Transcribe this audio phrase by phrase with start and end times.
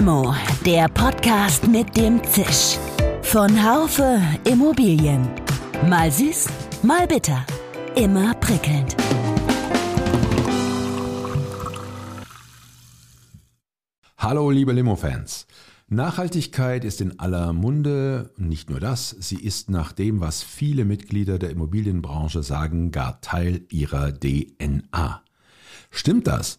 [0.00, 0.34] Limo,
[0.64, 2.78] der Podcast mit dem Zisch.
[3.20, 4.18] Von Haufe
[4.50, 5.28] Immobilien.
[5.90, 6.48] Mal süß,
[6.82, 7.44] mal bitter.
[7.96, 8.96] Immer prickelnd.
[14.16, 15.46] Hallo, liebe Limo-Fans.
[15.88, 18.32] Nachhaltigkeit ist in aller Munde.
[18.38, 23.66] Nicht nur das, sie ist nach dem, was viele Mitglieder der Immobilienbranche sagen, gar Teil
[23.68, 25.22] ihrer DNA.
[25.90, 26.56] Stimmt das?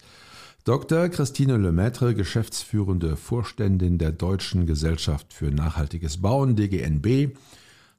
[0.63, 1.09] Dr.
[1.09, 7.35] Christine Lemaitre, geschäftsführende Vorständin der Deutschen Gesellschaft für nachhaltiges Bauen, DGNB,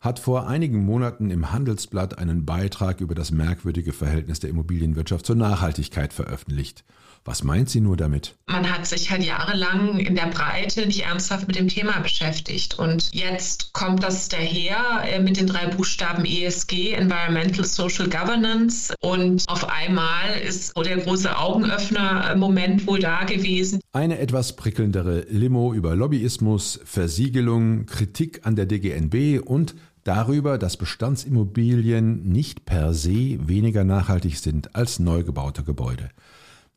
[0.00, 5.34] hat vor einigen Monaten im Handelsblatt einen Beitrag über das merkwürdige Verhältnis der Immobilienwirtschaft zur
[5.34, 6.84] Nachhaltigkeit veröffentlicht.
[7.24, 8.34] Was meint sie nur damit?
[8.46, 12.78] Man hat sich halt jahrelang in der Breite nicht ernsthaft mit dem Thema beschäftigt.
[12.78, 18.92] Und jetzt kommt das daher äh, mit den drei Buchstaben ESG, Environmental Social Governance.
[19.00, 23.80] Und auf einmal ist der große Augenöffner-Moment wohl da gewesen.
[23.92, 32.28] Eine etwas prickelndere Limo über Lobbyismus, Versiegelung, Kritik an der DGNB und darüber, dass Bestandsimmobilien
[32.28, 36.10] nicht per se weniger nachhaltig sind als neu gebaute Gebäude.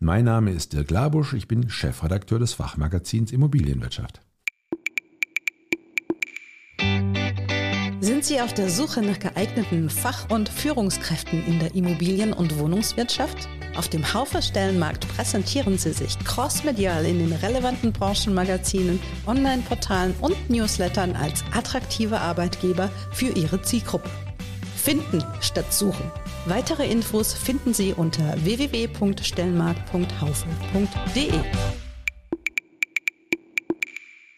[0.05, 4.21] Mein Name ist Dirk Labusch, ich bin Chefredakteur des Fachmagazins Immobilienwirtschaft.
[8.01, 13.49] Sind Sie auf der Suche nach geeigneten Fach- und Führungskräften in der Immobilien- und Wohnungswirtschaft?
[13.75, 21.15] Auf dem Haufer Stellenmarkt präsentieren Sie sich crossmedial in den relevanten Branchenmagazinen, Online-Portalen und Newslettern
[21.15, 24.11] als attraktive Arbeitgeber für Ihre Zielgruppe.
[24.85, 26.09] Finden statt suchen.
[26.45, 31.33] Weitere Infos finden Sie unter www.stellenmarkt.haufen.de.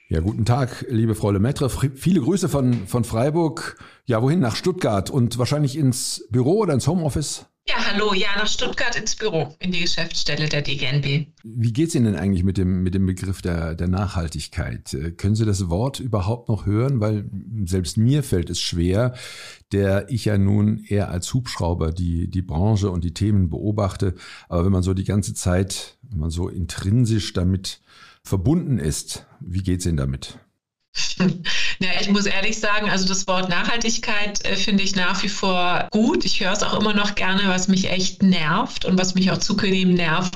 [0.07, 1.69] Ja, guten Tag, liebe Frau Lemaitre.
[1.69, 3.77] Viele Grüße von, von Freiburg.
[4.05, 4.39] Ja, wohin?
[4.39, 7.47] Nach Stuttgart und wahrscheinlich ins Büro oder ins Homeoffice?
[7.69, 11.27] Ja, hallo, ja, nach Stuttgart ins Büro, in die Geschäftsstelle der DGNB.
[11.43, 14.93] Wie geht's Ihnen denn eigentlich mit dem, mit dem Begriff der, der Nachhaltigkeit?
[14.93, 17.01] Äh, können Sie das Wort überhaupt noch hören?
[17.01, 17.29] Weil
[17.65, 19.15] selbst mir fällt es schwer,
[19.73, 24.15] der ich ja nun eher als Hubschrauber die, die Branche und die Themen beobachte.
[24.47, 27.81] Aber wenn man so die ganze Zeit, wenn man so intrinsisch damit
[28.23, 30.39] verbunden ist, wie geht's Ihnen damit?
[31.79, 35.87] Ja, ich muss ehrlich sagen, also das Wort Nachhaltigkeit äh, finde ich nach wie vor
[35.91, 36.25] gut.
[36.25, 39.37] Ich höre es auch immer noch gerne, was mich echt nervt und was mich auch
[39.37, 40.35] zunehmend nervt,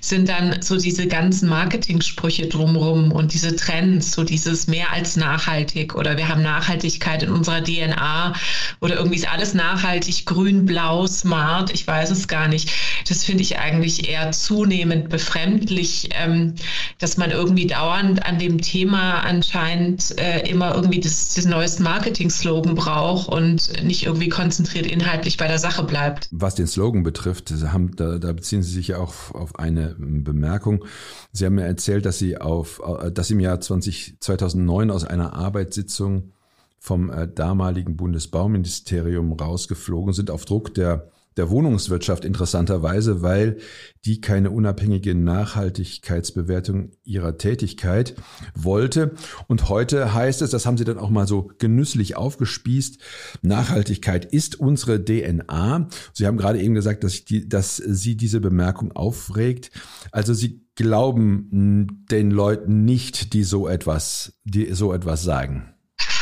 [0.00, 5.94] sind dann so diese ganzen Marketingsprüche drumherum und diese Trends, so dieses mehr als nachhaltig
[5.94, 8.34] oder wir haben Nachhaltigkeit in unserer DNA
[8.80, 12.70] oder irgendwie ist alles nachhaltig, grün, blau, smart, ich weiß es gar nicht.
[13.08, 16.54] Das finde ich eigentlich eher zunehmend befremdlich, ähm,
[16.98, 22.74] dass man irgendwie dauernd an dem Thema anscheinend äh, immer irgendwie das, das neueste Marketing-Slogan
[22.74, 26.28] braucht und nicht irgendwie konzentriert inhaltlich bei der Sache bleibt.
[26.30, 30.84] Was den Slogan betrifft, haben, da, da beziehen Sie sich ja auch auf eine Bemerkung.
[31.32, 35.34] Sie haben mir erzählt, dass Sie auf, äh, dass im Jahr 20, 2009 aus einer
[35.34, 36.32] Arbeitssitzung
[36.78, 43.56] vom äh, damaligen Bundesbauministerium rausgeflogen sind auf Druck der der Wohnungswirtschaft interessanterweise, weil
[44.04, 48.14] die keine unabhängige Nachhaltigkeitsbewertung ihrer Tätigkeit
[48.54, 49.12] wollte.
[49.46, 52.98] Und heute heißt es, das haben sie dann auch mal so genüsslich aufgespießt,
[53.42, 55.88] Nachhaltigkeit ist unsere DNA.
[56.12, 59.70] Sie haben gerade eben gesagt, dass, die, dass sie diese Bemerkung aufregt.
[60.12, 65.74] Also sie glauben den Leuten nicht, die so etwas, die so etwas sagen.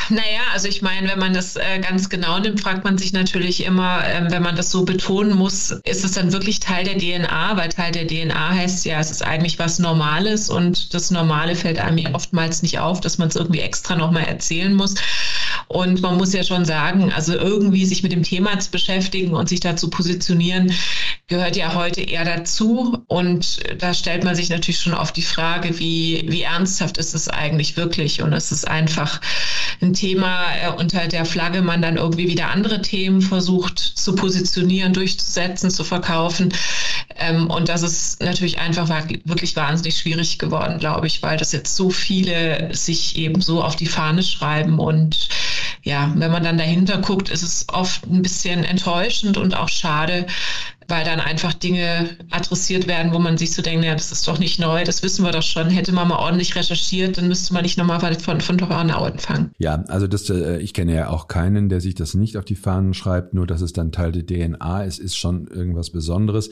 [0.09, 3.65] Naja, also ich meine, wenn man das äh, ganz genau nimmt, fragt man sich natürlich
[3.65, 7.57] immer, ähm, wenn man das so betonen muss, ist es dann wirklich Teil der DNA?
[7.57, 11.79] Weil Teil der DNA heißt ja, es ist eigentlich was Normales und das Normale fällt
[11.79, 14.95] einem ja oftmals nicht auf, dass man es irgendwie extra nochmal erzählen muss.
[15.69, 19.49] Und man muss ja schon sagen, also irgendwie sich mit dem Thema zu beschäftigen und
[19.49, 20.73] sich dazu positionieren,
[21.29, 22.99] gehört ja heute eher dazu.
[23.09, 27.29] Und da stellt man sich natürlich schon oft die Frage, wie, wie ernsthaft ist es
[27.29, 28.23] eigentlich wirklich?
[28.23, 29.21] Und es ist einfach
[29.83, 34.93] ein Thema, äh, unter der Flagge man dann irgendwie wieder andere Themen versucht zu positionieren,
[34.93, 36.53] durchzusetzen, zu verkaufen.
[37.19, 38.89] Ähm, und das ist natürlich einfach
[39.25, 43.77] wirklich wahnsinnig schwierig geworden, glaube ich, weil das jetzt so viele sich eben so auf
[43.77, 45.29] die Fahne schreiben und
[45.87, 50.27] ja, wenn man dann dahinter guckt, ist es oft ein bisschen enttäuschend und auch schade,
[50.89, 54.41] weil dann einfach Dinge adressiert werden, wo man sich so denkt, ja, das ist doch
[54.41, 55.71] nicht neu, das wissen wir doch schon.
[55.71, 59.53] Hätte man mal ordentlich recherchiert, dann müsste man nicht nochmal von, von vorne anfangen.
[59.59, 62.57] Ja, also das, äh, ich kenne ja auch keinen, der sich das nicht auf die
[62.57, 66.51] Fahnen schreibt, nur dass es dann Teil der DNA ist, ist schon irgendwas Besonderes.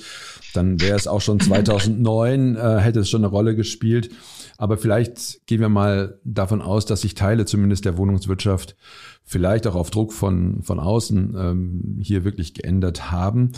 [0.53, 4.11] Dann wäre es auch schon 2009, äh, hätte es schon eine Rolle gespielt.
[4.59, 8.77] Aber vielleicht gehen wir mal davon aus, dass sich Teile zumindest der Wohnungswirtschaft
[9.25, 13.53] vielleicht auch auf Druck von, von außen ähm, hier wirklich geändert haben.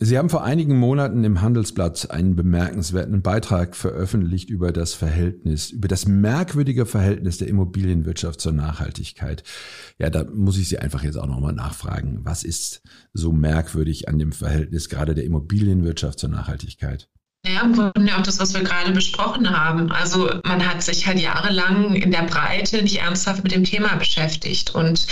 [0.00, 5.88] Sie haben vor einigen Monaten im Handelsblatt einen bemerkenswerten Beitrag veröffentlicht über das Verhältnis, über
[5.88, 9.42] das merkwürdige Verhältnis der Immobilienwirtschaft zur Nachhaltigkeit.
[9.98, 12.20] Ja, da muss ich Sie einfach jetzt auch nochmal nachfragen.
[12.22, 12.82] Was ist
[13.12, 17.08] so merkwürdig an dem Verhältnis gerade der Immobilienwirtschaft zur Nachhaltigkeit?
[17.58, 19.90] Ja, im Grunde auch das, was wir gerade besprochen haben.
[19.90, 24.74] Also man hat sich halt jahrelang in der Breite nicht ernsthaft mit dem Thema beschäftigt.
[24.74, 25.06] Und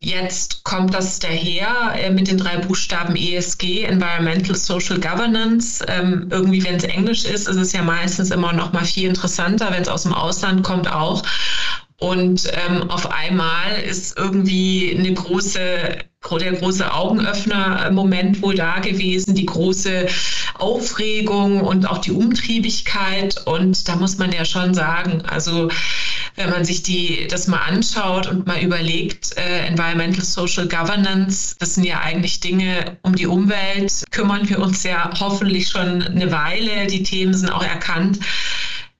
[0.00, 5.84] jetzt kommt das daher äh, mit den drei Buchstaben ESG, Environmental Social Governance.
[5.88, 9.72] Ähm, irgendwie, wenn es Englisch ist, ist es ja meistens immer noch mal viel interessanter.
[9.72, 11.24] Wenn es aus dem Ausland kommt, auch.
[12.00, 15.98] Und ähm, auf einmal ist irgendwie eine große,
[16.40, 20.06] der große Augenöffner-Moment wohl da gewesen, die große
[20.54, 23.46] Aufregung und auch die Umtriebigkeit.
[23.46, 25.68] Und da muss man ja schon sagen, also
[26.36, 31.74] wenn man sich die, das mal anschaut und mal überlegt, äh, Environmental Social Governance, das
[31.74, 36.86] sind ja eigentlich Dinge um die Umwelt, kümmern wir uns ja hoffentlich schon eine Weile.
[36.86, 38.20] Die Themen sind auch erkannt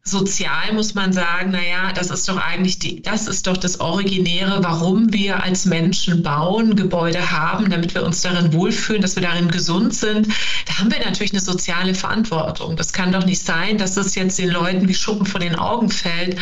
[0.02, 4.64] sozial muss man sagen, naja, das ist doch eigentlich die, das ist doch das Originäre,
[4.64, 9.50] warum wir als Menschen bauen, Gebäude haben, damit wir uns darin wohlfühlen, dass wir darin
[9.50, 10.26] gesund sind.
[10.66, 12.76] Da haben wir natürlich eine soziale Verantwortung.
[12.76, 15.90] Das kann doch nicht sein, dass es jetzt den Leuten wie Schuppen von den Augen
[15.90, 16.38] fällt,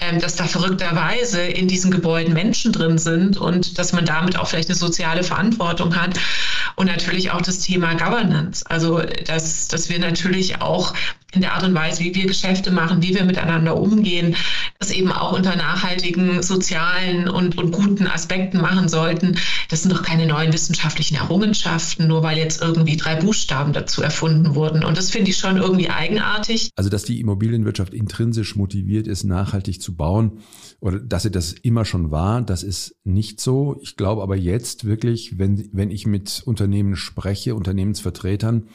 [0.00, 4.48] ähm, dass da verrückterweise in diesen Gebäuden Menschen drin sind und dass man damit auch
[4.48, 6.18] vielleicht eine soziale Verantwortung hat.
[6.76, 8.64] Und natürlich auch das Thema Governance.
[8.68, 10.94] Also, dass, dass wir natürlich auch
[11.32, 14.34] in der Art und Weise, wie wir Geschäfte machen, wie wir miteinander umgehen,
[14.78, 19.36] das eben auch unter nachhaltigen, sozialen und, und guten Aspekten machen sollten.
[19.68, 24.54] Das sind doch keine neuen wissenschaftlichen Errungenschaften, nur weil jetzt irgendwie drei Buchstaben dazu erfunden
[24.54, 24.82] wurden.
[24.84, 26.70] Und das finde ich schon irgendwie eigenartig.
[26.76, 30.40] Also, dass die Immobilienwirtschaft intrinsisch motiviert ist, nachhaltig zu bauen
[30.80, 33.78] oder dass sie das immer schon war, das ist nicht so.
[33.82, 38.68] Ich glaube aber jetzt wirklich, wenn, wenn ich mit Unternehmen spreche, Unternehmensvertretern,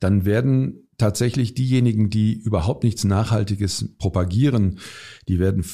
[0.00, 4.78] dann werden tatsächlich diejenigen, die überhaupt nichts Nachhaltiges propagieren,
[5.28, 5.64] die werden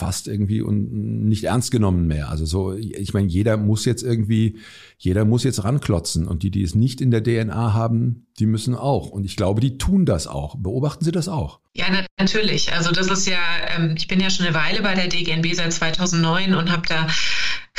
[0.00, 2.30] fast irgendwie und nicht ernst genommen mehr.
[2.30, 4.58] Also so, ich meine, jeder muss jetzt irgendwie,
[4.96, 8.74] jeder muss jetzt ranklotzen und die, die es nicht in der DNA haben, die müssen
[8.74, 9.10] auch.
[9.10, 10.56] Und ich glaube, die tun das auch.
[10.56, 11.60] Beobachten Sie das auch?
[11.74, 11.84] Ja,
[12.18, 12.72] natürlich.
[12.72, 13.38] Also das ist ja,
[13.76, 17.06] ähm, ich bin ja schon eine Weile bei der DGNB seit 2009 und habe da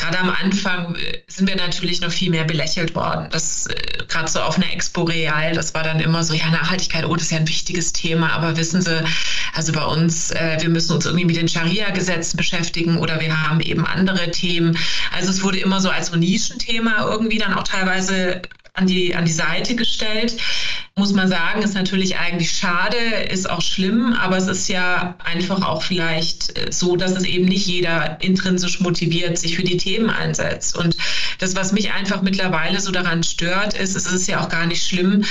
[0.02, 3.28] gerade am Anfang äh, sind wir natürlich noch viel mehr belächelt worden.
[3.30, 3.74] Das äh,
[4.08, 7.24] gerade so auf einer Expo Real, das war dann immer so, ja, Nachhaltigkeit, oh, das
[7.24, 9.02] ist ja ein wichtiges Thema, aber wissen Sie,
[9.54, 13.60] also bei uns, äh, wir müssen uns irgendwie mit den Scharia-Gesetzen beschäftigen oder wir haben
[13.60, 14.76] eben andere Themen.
[15.12, 18.42] Also es wurde immer so als so Nischenthema irgendwie dann auch teilweise
[18.74, 20.36] an die, an die Seite gestellt.
[20.94, 22.96] Muss man sagen, ist natürlich eigentlich schade,
[23.30, 27.46] ist auch schlimm, aber es ist ja einfach auch vielleicht äh, so, dass es eben
[27.46, 30.76] nicht jeder intrinsisch motiviert sich für die Themen einsetzt.
[30.76, 30.96] Und
[31.38, 34.86] das, was mich einfach mittlerweile so daran stört, ist, es ist ja auch gar nicht
[34.86, 35.24] schlimm,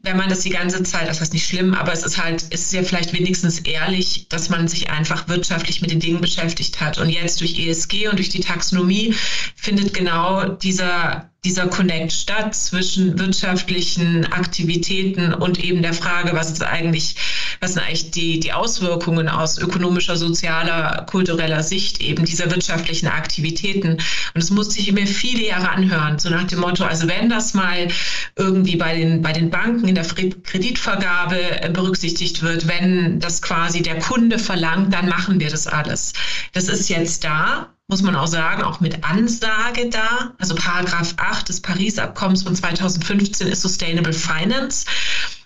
[0.00, 2.62] wenn man das die ganze Zeit, das ist nicht schlimm, aber es ist halt, es
[2.62, 6.98] ist ja vielleicht wenigstens ehrlich, dass man sich einfach wirtschaftlich mit den Dingen beschäftigt hat.
[6.98, 9.14] Und jetzt durch ESG und durch die Taxonomie
[9.56, 16.62] findet genau dieser dieser Connect statt zwischen wirtschaftlichen Aktivitäten und eben der Frage, was ist
[16.62, 17.16] eigentlich,
[17.60, 23.98] was sind eigentlich die, die Auswirkungen aus ökonomischer, sozialer, kultureller Sicht eben dieser wirtschaftlichen Aktivitäten.
[24.34, 27.52] Und es musste ich mir viele Jahre anhören, so nach dem Motto, also wenn das
[27.52, 27.88] mal
[28.36, 33.82] irgendwie bei den, bei den Banken in der Kreditvergabe äh, berücksichtigt wird, wenn das quasi
[33.82, 36.14] der Kunde verlangt, dann machen wir das alles.
[36.52, 40.34] Das ist jetzt da muss man auch sagen, auch mit Ansage da.
[40.38, 44.86] Also Paragraph 8 des Paris-Abkommens von 2015 ist Sustainable Finance.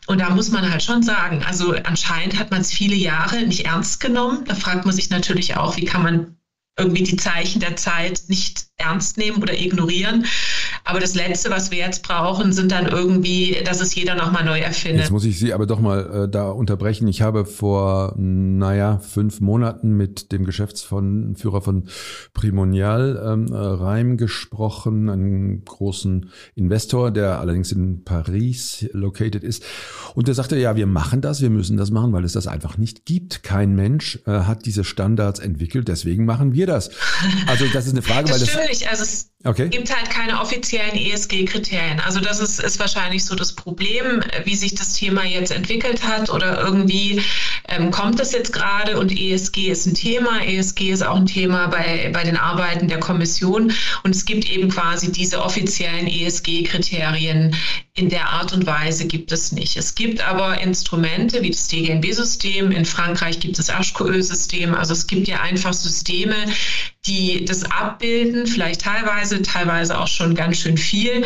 [0.07, 3.67] Und da muss man halt schon sagen, also anscheinend hat man es viele Jahre nicht
[3.67, 4.45] ernst genommen.
[4.47, 6.37] Da fragt man sich natürlich auch, wie kann man
[6.79, 10.25] irgendwie die Zeichen der Zeit nicht ernst nehmen oder ignorieren.
[10.85, 14.61] Aber das Letzte, was wir jetzt brauchen, sind dann irgendwie, dass es jeder nochmal neu
[14.61, 15.01] erfindet.
[15.01, 17.09] Jetzt muss ich Sie aber doch mal äh, da unterbrechen.
[17.09, 21.89] Ich habe vor, naja, fünf Monaten mit dem Geschäftsführer von
[22.33, 29.65] Primonial ähm, Reim gesprochen, einem großen Investor, der allerdings in Paris located ist.
[30.15, 32.79] Und der sagte, ja, wir machen das, wir müssen das machen, weil es das einfach
[32.79, 33.43] nicht gibt.
[33.43, 36.91] Kein Mensch äh, hat diese Standards entwickelt, deswegen machen wir das.
[37.47, 38.89] Also das ist eine Frage, das weil das natürlich.
[38.89, 39.69] Also es okay.
[39.69, 42.01] gibt halt keine offiziellen ESG-Kriterien.
[42.01, 46.31] Also das ist, ist wahrscheinlich so das Problem, wie sich das Thema jetzt entwickelt hat
[46.31, 47.23] oder irgendwie
[47.69, 50.45] ähm, kommt es jetzt gerade und ESG ist ein Thema.
[50.45, 53.73] ESG ist auch ein Thema bei, bei den Arbeiten der Kommission
[54.03, 57.55] und es gibt eben quasi diese offiziellen ESG-Kriterien
[57.95, 59.77] in der Art und Weise gibt es nicht.
[59.77, 62.71] Es gibt aber Instrumente wie das DGNB-System.
[62.71, 64.75] In Frankreich gibt es Ashko-Öl-System.
[64.75, 66.37] Also es gibt ja einfach Systeme,
[67.07, 71.25] die das abbilden vielleicht teilweise, teilweise auch schon ganz schön viel.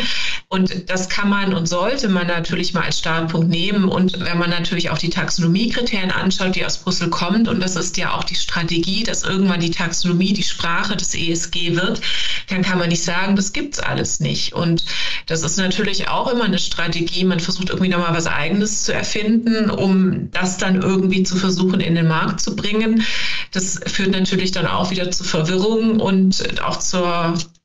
[0.49, 3.85] Und das kann man und sollte man natürlich mal als Startpunkt nehmen.
[3.89, 7.97] Und wenn man natürlich auch die Taxonomiekriterien anschaut, die aus Brüssel kommt, und das ist
[7.97, 12.01] ja auch die Strategie, dass irgendwann die Taxonomie die Sprache des ESG wird,
[12.49, 14.53] dann kann man nicht sagen, das gibt's alles nicht.
[14.53, 14.85] Und
[15.25, 17.23] das ist natürlich auch immer eine Strategie.
[17.23, 21.95] Man versucht irgendwie nochmal was Eigenes zu erfinden, um das dann irgendwie zu versuchen, in
[21.95, 23.03] den Markt zu bringen.
[23.49, 27.22] Das führt natürlich dann auch wieder zu Verwirrung und auch zur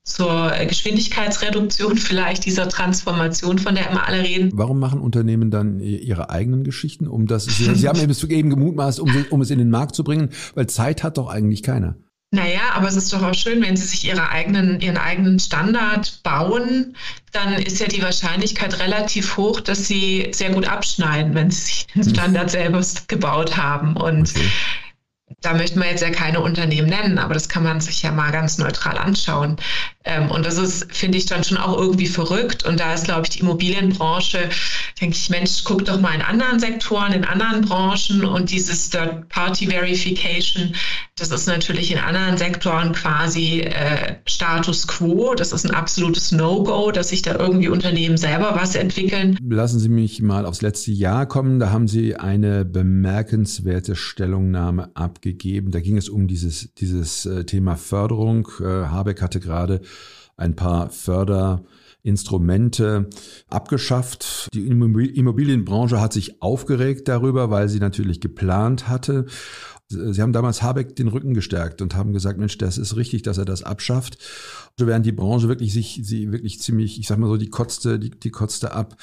[0.09, 4.51] zur Geschwindigkeitsreduktion vielleicht dieser Transformation, von der immer alle reden.
[4.55, 8.01] Warum machen Unternehmen dann ihre eigenen Geschichten, um das, Sie, Sie haben
[8.31, 11.63] eben gemutmaßt, um, um es in den Markt zu bringen, weil Zeit hat doch eigentlich
[11.63, 11.97] keiner.
[12.31, 16.21] Naja, aber es ist doch auch schön, wenn Sie sich ihre eigenen, Ihren eigenen Standard
[16.23, 16.95] bauen,
[17.33, 21.87] dann ist ja die Wahrscheinlichkeit relativ hoch, dass Sie sehr gut abschneiden, wenn Sie sich
[21.95, 23.97] den Standard selber gebaut haben.
[23.97, 24.51] Und okay
[25.41, 28.33] da möchten wir jetzt ja keine Unternehmen nennen, aber das kann man sich ja mal
[28.33, 29.57] ganz neutral anschauen.
[30.05, 32.65] Ähm, und das ist, finde ich, dann schon auch irgendwie verrückt.
[32.65, 34.49] Und da ist, glaube ich, die Immobilienbranche,
[35.01, 40.75] denke ich, Mensch, guck doch mal in anderen Sektoren, in anderen Branchen und dieses Third-Party-Verification,
[41.17, 45.35] das ist natürlich in anderen Sektoren quasi äh, Status quo.
[45.35, 49.37] Das ist ein absolutes No-Go, dass sich da irgendwie Unternehmen selber was entwickeln.
[49.49, 51.59] Lassen Sie mich mal aufs letzte Jahr kommen.
[51.59, 55.71] Da haben Sie eine bemerkenswerte Stellungnahme abgegeben gegeben.
[55.71, 58.49] Da ging es um dieses, dieses äh, Thema Förderung.
[58.61, 59.81] Äh, Habeck hatte gerade
[60.37, 63.09] ein paar Förderinstrumente
[63.49, 64.49] abgeschafft.
[64.55, 69.27] Die Immobilienbranche hat sich aufgeregt darüber, weil sie natürlich geplant hatte.
[69.89, 73.39] Sie haben damals Habeck den Rücken gestärkt und haben gesagt, Mensch, das ist richtig, dass
[73.39, 74.19] er das abschafft
[74.87, 78.11] während die Branche wirklich sich, sie wirklich ziemlich, ich sag mal so, die kotzte, die,
[78.11, 78.97] die kotzte ab.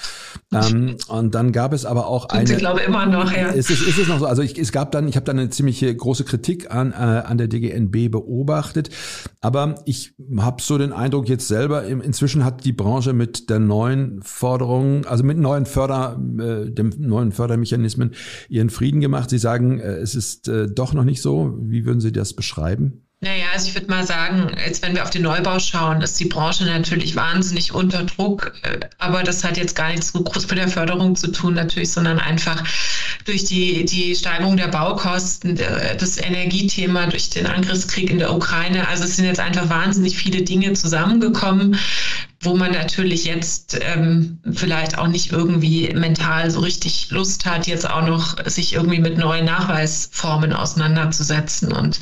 [0.54, 2.52] Ähm, und dann gab es aber auch eine.
[2.52, 3.50] Ich glaube immer noch, ja.
[3.50, 4.26] Ist es, ist es noch so?
[4.26, 7.38] Also ich, es gab dann, ich habe dann eine ziemliche große Kritik an, äh, an
[7.38, 8.90] der DGNB beobachtet.
[9.42, 14.22] Aber ich habe so den Eindruck jetzt selber, inzwischen hat die Branche mit der neuen
[14.22, 18.12] Forderung, also mit neuen Förder, äh, dem neuen Fördermechanismen
[18.50, 19.30] ihren Frieden gemacht.
[19.30, 21.56] Sie sagen, äh, es ist äh, doch noch nicht so.
[21.60, 23.05] Wie würden Sie das beschreiben?
[23.26, 26.26] Naja, also ich würde mal sagen, jetzt wenn wir auf den Neubau schauen, ist die
[26.26, 28.54] Branche natürlich wahnsinnig unter Druck.
[28.62, 31.92] Äh, aber das hat jetzt gar nichts so groß mit der Förderung zu tun natürlich,
[31.92, 32.64] sondern einfach
[33.26, 38.88] durch die, die Steigerung der Baukosten, das Energiethema, durch den Angriffskrieg in der Ukraine.
[38.88, 41.80] Also es sind jetzt einfach wahnsinnig viele Dinge zusammengekommen,
[42.42, 47.90] wo man natürlich jetzt ähm, vielleicht auch nicht irgendwie mental so richtig Lust hat, jetzt
[47.90, 51.74] auch noch sich irgendwie mit neuen Nachweisformen auseinanderzusetzen.
[51.74, 52.00] Und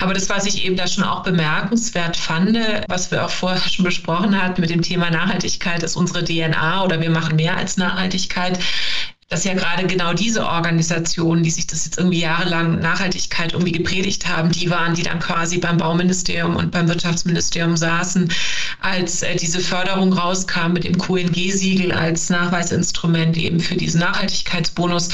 [0.00, 3.84] aber das, was ich eben da schon auch bemerkenswert fand, was wir auch vorher schon
[3.84, 8.58] besprochen hatten mit dem Thema Nachhaltigkeit, ist unsere DNA oder wir machen mehr als Nachhaltigkeit
[9.30, 14.28] dass ja gerade genau diese Organisationen, die sich das jetzt irgendwie jahrelang Nachhaltigkeit irgendwie gepredigt
[14.28, 18.32] haben, die waren, die dann quasi beim Bauministerium und beim Wirtschaftsministerium saßen,
[18.80, 25.10] als äh, diese Förderung rauskam mit dem QNG-Siegel als Nachweisinstrument eben für diesen Nachhaltigkeitsbonus,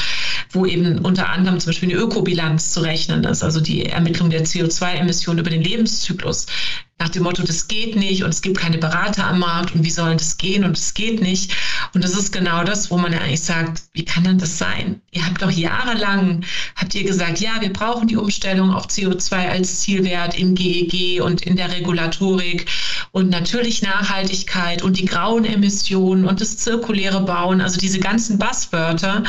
[0.51, 4.45] wo eben unter anderem zum Beispiel eine Ökobilanz zu rechnen ist, also die Ermittlung der
[4.45, 6.47] CO2-Emissionen über den Lebenszyklus
[6.99, 9.91] nach dem Motto, das geht nicht und es gibt keine Berater am Markt und wie
[9.91, 11.55] soll das gehen und es geht nicht.
[11.93, 14.99] Und das ist genau das, wo man eigentlich sagt, wie kann denn das sein?
[15.11, 16.43] Ihr habt doch jahrelang,
[16.75, 21.21] habt ihr gesagt, ja, wir brauchen die Umstellung auf CO2 als Zielwert im GEG e
[21.21, 22.65] und in der Regulatorik
[23.11, 29.23] und natürlich Nachhaltigkeit und die grauen Emissionen und das zirkuläre Bauen, also diese ganzen Buzzwörter.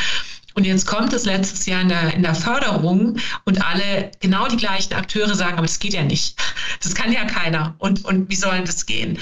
[0.53, 4.57] Und jetzt kommt es letztes Jahr in der, in der Förderung und alle genau die
[4.57, 6.35] gleichen Akteure sagen, aber das geht ja nicht.
[6.81, 7.75] Das kann ja keiner.
[7.77, 9.19] Und, und wie soll das gehen?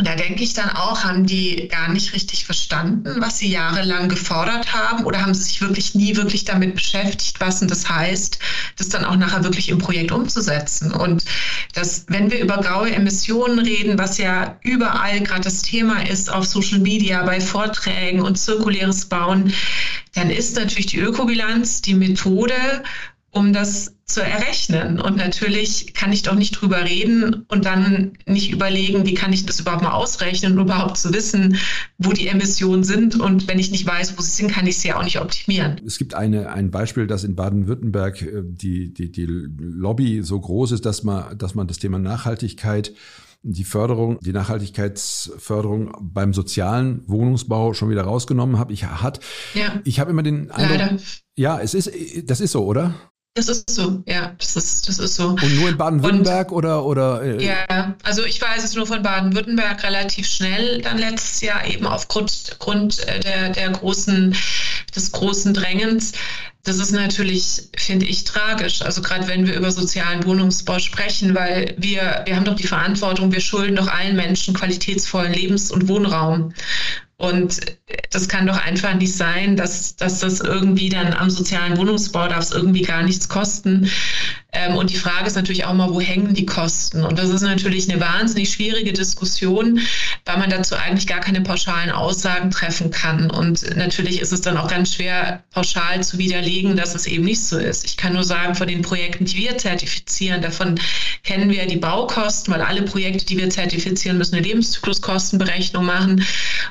[0.00, 4.08] Und da denke ich dann auch, haben die gar nicht richtig verstanden, was sie jahrelang
[4.08, 8.38] gefordert haben oder haben sie sich wirklich nie wirklich damit beschäftigt, was denn das heißt,
[8.78, 10.90] das dann auch nachher wirklich im Projekt umzusetzen.
[10.90, 11.22] Und
[11.74, 16.46] das, wenn wir über graue Emissionen reden, was ja überall gerade das Thema ist auf
[16.46, 19.52] Social Media, bei Vorträgen und zirkuläres Bauen,
[20.14, 22.54] dann ist natürlich die Ökobilanz die Methode,
[23.32, 25.00] um das zu errechnen.
[25.00, 29.46] Und natürlich kann ich doch nicht drüber reden und dann nicht überlegen, wie kann ich
[29.46, 31.56] das überhaupt mal ausrechnen, um überhaupt zu wissen,
[31.98, 33.18] wo die Emissionen sind.
[33.18, 35.80] Und wenn ich nicht weiß, wo sie sind, kann ich sie ja auch nicht optimieren.
[35.86, 40.72] Es gibt eine, ein Beispiel, dass in Baden-Württemberg äh, die, die, die Lobby so groß
[40.72, 42.92] ist, dass man, dass man das Thema Nachhaltigkeit
[43.42, 48.72] die Förderung, die Nachhaltigkeitsförderung beim sozialen Wohnungsbau schon wieder rausgenommen habe.
[48.72, 49.20] Ich hat,
[49.54, 49.80] ja.
[49.84, 50.96] ich habe immer den Eindruck, Leider.
[51.36, 51.90] ja, es ist,
[52.28, 52.94] das ist so, oder?
[53.34, 55.28] Das ist so, ja, das ist, das ist so.
[55.28, 57.22] Und nur in Baden-Württemberg oder, oder?
[57.22, 61.86] Äh, ja, also ich weiß es nur von Baden-Württemberg relativ schnell dann letztes Jahr eben
[61.86, 64.34] aufgrund Grund äh, der, der großen
[64.96, 66.12] des großen Drängens.
[66.64, 68.82] Das ist natürlich, finde ich, tragisch.
[68.82, 73.32] Also gerade wenn wir über sozialen Wohnungsbau sprechen, weil wir, wir haben doch die Verantwortung,
[73.32, 76.52] wir schulden doch allen Menschen qualitätsvollen Lebens- und Wohnraum.
[77.20, 77.60] Und
[78.10, 82.40] das kann doch einfach nicht sein, dass, dass das irgendwie dann am sozialen Wohnungsbau darf
[82.40, 83.90] es irgendwie gar nichts kosten.
[84.52, 87.04] Ähm, und die Frage ist natürlich auch mal, wo hängen die Kosten?
[87.04, 89.80] Und das ist natürlich eine wahnsinnig schwierige Diskussion,
[90.24, 93.30] weil man dazu eigentlich gar keine pauschalen Aussagen treffen kann.
[93.30, 97.44] Und natürlich ist es dann auch ganz schwer, pauschal zu widerlegen, dass es eben nicht
[97.44, 97.84] so ist.
[97.84, 100.80] Ich kann nur sagen, von den Projekten, die wir zertifizieren, davon
[101.22, 106.24] kennen wir die Baukosten, weil alle Projekte, die wir zertifizieren, müssen eine Lebenszykluskostenberechnung machen.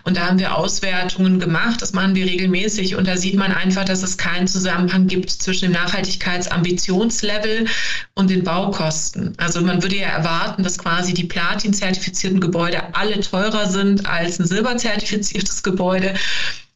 [0.04, 1.82] Und da haben wir Auswertungen gemacht.
[1.82, 2.96] Das machen wir regelmäßig.
[2.96, 7.68] Und da sieht man einfach, dass es keinen Zusammenhang gibt zwischen dem Nachhaltigkeitsambitionslevel
[8.16, 9.34] und den Baukosten.
[9.38, 14.46] Also man würde ja erwarten, dass quasi die Platin-zertifizierten Gebäude alle teurer sind als ein
[14.46, 16.16] Silber-zertifiziertes Gebäude.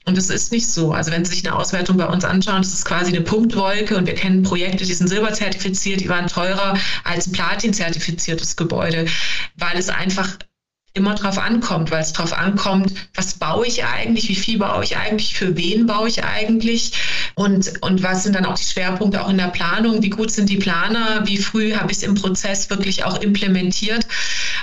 [0.06, 0.92] Und es ist nicht so.
[0.92, 4.06] Also wenn Sie sich eine Auswertung bei uns anschauen, das ist quasi eine Punktwolke und
[4.06, 9.06] wir kennen Projekte, die sind silberzertifiziert, die waren teurer als ein Platin-zertifiziertes Gebäude,
[9.56, 10.38] weil es einfach
[10.94, 14.96] immer drauf ankommt, weil es drauf ankommt, was baue ich eigentlich, wie viel baue ich
[14.96, 16.94] eigentlich, für wen baue ich eigentlich
[17.36, 20.50] und, und was sind dann auch die Schwerpunkte auch in der Planung, wie gut sind
[20.50, 24.06] die Planer, wie früh habe ich es im Prozess wirklich auch implementiert.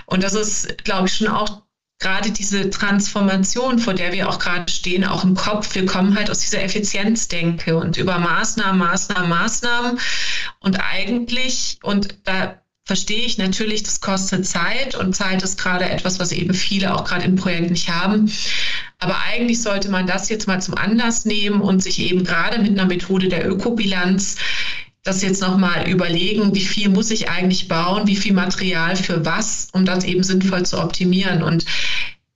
[0.06, 1.62] Und das ist, glaube ich, schon auch
[1.98, 5.74] gerade diese Transformation, vor der wir auch gerade stehen, auch im Kopf.
[5.74, 10.00] Wir kommen halt aus dieser Effizienzdenke und über Maßnahmen, Maßnahmen, Maßnahmen.
[10.60, 12.60] Und eigentlich, und da
[12.90, 17.04] verstehe ich natürlich, das kostet Zeit und Zeit ist gerade etwas, was eben viele auch
[17.04, 18.28] gerade im Projekt nicht haben.
[18.98, 22.72] Aber eigentlich sollte man das jetzt mal zum Anlass nehmen und sich eben gerade mit
[22.72, 24.38] einer Methode der Ökobilanz
[25.04, 29.68] das jetzt nochmal überlegen, wie viel muss ich eigentlich bauen, wie viel Material für was,
[29.72, 31.44] um das eben sinnvoll zu optimieren.
[31.44, 31.64] Und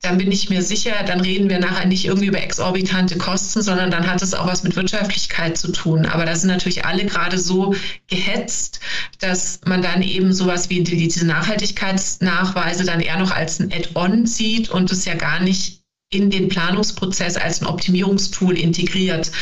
[0.04, 3.90] dann bin ich mir sicher, dann reden wir nachher nicht irgendwie über exorbitante Kosten, sondern
[3.90, 6.04] dann hat es auch was mit Wirtschaftlichkeit zu tun.
[6.04, 7.74] Aber da sind natürlich alle gerade so
[8.08, 8.80] gehetzt,
[9.20, 14.68] dass man dann eben sowas wie diese Nachhaltigkeitsnachweise dann eher noch als ein Add-on sieht
[14.68, 15.80] und es ja gar nicht
[16.10, 19.32] in den Planungsprozess als ein Optimierungstool integriert.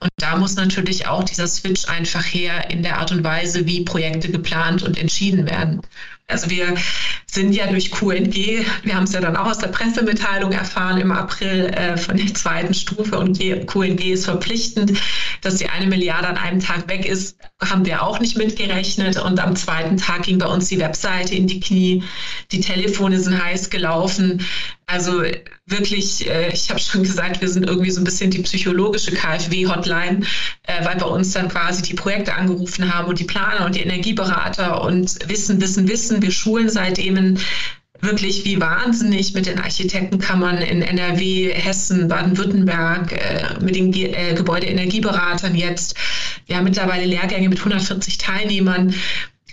[0.00, 3.84] Und da muss natürlich auch dieser Switch einfach her in der Art und Weise, wie
[3.84, 5.80] Projekte geplant und entschieden werden.
[6.30, 6.74] Also wir
[7.26, 11.12] sind ja durch QNG, wir haben es ja dann auch aus der Pressemitteilung erfahren im
[11.12, 14.98] April äh, von der zweiten Stufe und QNG ist verpflichtend,
[15.42, 19.18] dass die eine Milliarde an einem Tag weg ist, haben wir auch nicht mitgerechnet.
[19.18, 22.02] Und am zweiten Tag ging bei uns die Webseite in die Knie,
[22.52, 24.44] die Telefone sind heiß gelaufen.
[24.90, 25.22] Also
[25.66, 30.26] wirklich, äh, ich habe schon gesagt, wir sind irgendwie so ein bisschen die psychologische KfW-Hotline,
[30.64, 33.80] äh, weil bei uns dann quasi die Projekte angerufen haben und die Planer und die
[33.80, 36.22] Energieberater und wissen, wissen, wissen.
[36.22, 37.38] Wir schulen seitdem
[38.00, 45.94] wirklich wie wahnsinnig mit den Architektenkammern in NRW, Hessen, Baden-Württemberg, äh, mit den Gebäudeenergieberatern jetzt.
[46.46, 48.94] Wir haben mittlerweile Lehrgänge mit 140 Teilnehmern.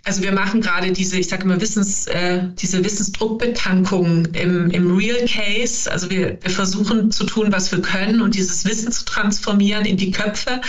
[0.07, 5.25] Also wir machen gerade diese, ich sage immer Wissens, äh, diese Wissensdruckbetankung im, im Real
[5.27, 5.91] Case.
[5.91, 9.97] Also wir, wir versuchen zu tun, was wir können und dieses Wissen zu transformieren in
[9.97, 10.61] die Köpfe.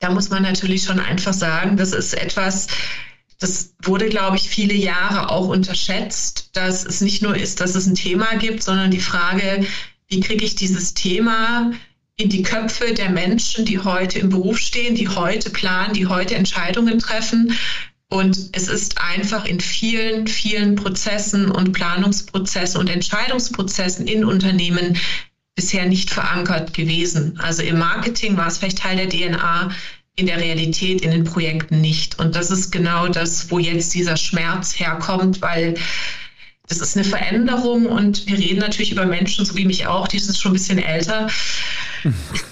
[0.00, 2.66] Da muss man natürlich schon einfach sagen, das ist etwas,
[3.38, 7.86] das wurde, glaube ich, viele Jahre auch unterschätzt, dass es nicht nur ist, dass es
[7.86, 9.64] ein Thema gibt, sondern die Frage,
[10.08, 11.72] wie kriege ich dieses Thema
[12.16, 16.34] in die Köpfe der Menschen, die heute im Beruf stehen, die heute planen, die heute
[16.34, 17.56] Entscheidungen treffen,
[18.12, 24.98] und es ist einfach in vielen, vielen Prozessen und Planungsprozessen und Entscheidungsprozessen in Unternehmen
[25.54, 27.38] bisher nicht verankert gewesen.
[27.40, 29.70] Also im Marketing war es vielleicht Teil der DNA,
[30.16, 32.18] in der Realität, in den Projekten nicht.
[32.18, 35.78] Und das ist genau das, wo jetzt dieser Schmerz herkommt, weil
[36.68, 40.18] das ist eine Veränderung und wir reden natürlich über Menschen, so wie mich auch, die
[40.18, 41.28] sind schon ein bisschen älter.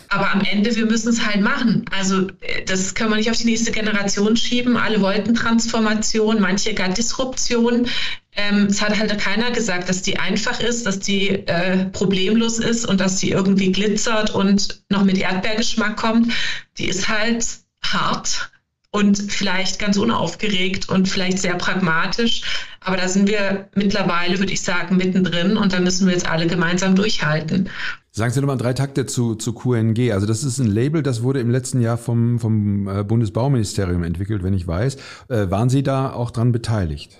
[0.08, 1.84] Aber am Ende, wir müssen es halt machen.
[1.90, 4.76] Also äh, das können wir nicht auf die nächste Generation schieben.
[4.76, 7.86] Alle wollten Transformation, manche gar Disruption.
[8.32, 12.86] Ähm, es hat halt keiner gesagt, dass die einfach ist, dass die äh, problemlos ist
[12.86, 16.32] und dass die irgendwie glitzert und noch mit Erdbeergeschmack kommt.
[16.78, 17.44] Die ist halt
[17.82, 18.50] hart
[18.92, 22.42] und vielleicht ganz unaufgeregt und vielleicht sehr pragmatisch.
[22.80, 26.46] Aber da sind wir mittlerweile, würde ich sagen, mittendrin und da müssen wir jetzt alle
[26.46, 27.68] gemeinsam durchhalten.
[28.10, 30.12] Sagen Sie nochmal drei Takte zu, zu QNG.
[30.12, 34.42] Also das ist ein Label, das wurde im letzten Jahr vom, vom äh, Bundesbauministerium entwickelt,
[34.42, 34.96] wenn ich weiß.
[35.28, 37.18] Äh, waren Sie da auch dran beteiligt?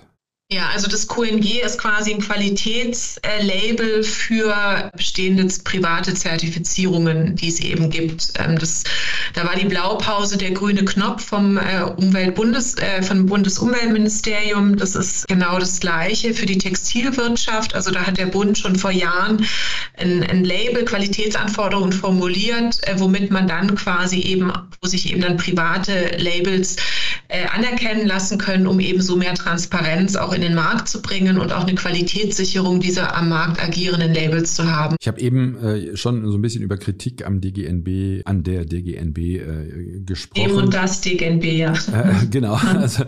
[0.53, 7.89] Ja, also das QNG ist quasi ein Qualitätslabel für bestehende private Zertifizierungen, die es eben
[7.89, 8.33] gibt.
[8.37, 8.83] Ähm, das,
[9.33, 14.75] da war die Blaupause der grüne Knopf vom äh, Umweltbundes, äh, vom Bundesumweltministerium.
[14.75, 17.73] Das ist genau das Gleiche für die Textilwirtschaft.
[17.73, 19.47] Also da hat der Bund schon vor Jahren
[19.95, 25.37] ein, ein Label, Qualitätsanforderungen formuliert, äh, womit man dann quasi eben, wo sich eben dann
[25.37, 26.75] private Labels
[27.55, 31.51] anerkennen lassen können, um eben so mehr Transparenz auch in den Markt zu bringen und
[31.53, 34.95] auch eine Qualitätssicherung dieser am Markt agierenden Labels zu haben.
[34.99, 39.17] Ich habe eben äh, schon so ein bisschen über Kritik am DGNB, an der DGNB
[39.17, 40.49] äh, gesprochen.
[40.49, 41.73] Dem und das DGNB, ja.
[41.73, 42.59] Äh, genau.
[42.81, 43.03] Also,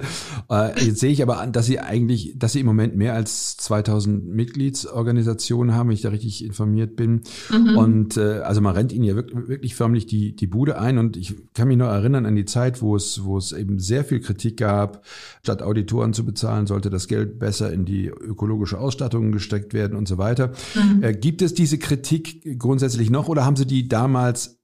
[0.52, 3.58] äh, jetzt sehe ich aber an, dass Sie eigentlich, dass Sie im Moment mehr als
[3.58, 7.22] 2000 Mitgliedsorganisationen haben, wenn ich da richtig informiert bin.
[7.50, 7.78] Mhm.
[7.78, 10.98] Und äh, also man rennt Ihnen ja wirklich, wirklich förmlich die, die Bude ein.
[10.98, 14.04] Und ich kann mich noch erinnern an die Zeit, wo es, wo es eben sehr
[14.04, 15.06] viel Kritik gab,
[15.42, 19.98] statt Auditoren zu bezahlen, sollte das Geld Geld besser in die ökologische Ausstattung gesteckt werden
[19.98, 20.52] und so weiter.
[20.76, 21.04] Mhm.
[21.04, 24.60] Äh, gibt es diese Kritik grundsätzlich noch oder haben Sie die damals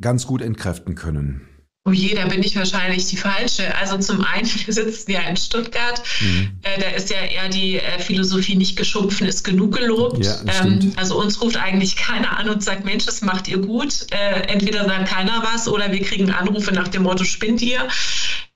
[0.00, 1.42] ganz gut entkräften können?
[1.84, 3.74] Oh je, da bin ich wahrscheinlich die Falsche.
[3.76, 6.02] Also zum einen, wir sitzen ja in Stuttgart.
[6.20, 6.58] Mhm.
[6.62, 10.24] Äh, da ist ja eher die äh, Philosophie nicht geschumpfen, ist genug gelobt.
[10.24, 14.06] Ja, ähm, also uns ruft eigentlich keiner an und sagt, Mensch, das macht ihr gut.
[14.10, 17.88] Äh, entweder sagt keiner was oder wir kriegen Anrufe nach dem Motto, spinnt ihr.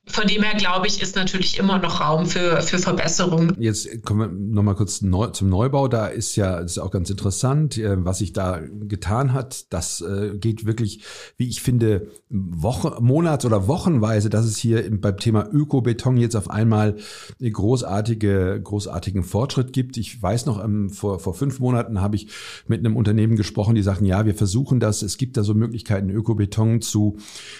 [0.08, 3.56] Von dem her, glaube ich, ist natürlich immer noch Raum für, für Verbesserungen.
[3.58, 5.88] Jetzt kommen wir nochmal kurz neu, zum Neubau.
[5.88, 9.72] Da ist ja, das ist auch ganz interessant, äh, was sich da getan hat.
[9.72, 11.02] Das äh, geht wirklich,
[11.36, 16.50] wie ich finde, Wochen, Monats- oder Wochenweise, dass es hier beim Thema Ökobeton jetzt auf
[16.50, 16.96] einmal
[17.40, 19.96] großartige, großartigen Fortschritt gibt.
[19.96, 22.28] Ich weiß noch, ähm, vor, vor fünf Monaten habe ich
[22.68, 25.02] mit einem Unternehmen gesprochen, die sagten, ja, wir versuchen das.
[25.02, 27.16] Es gibt da so Möglichkeiten, Ökobeton zu,